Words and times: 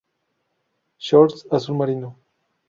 Shorts:Azul 0.97 1.77
marino. 1.83 2.11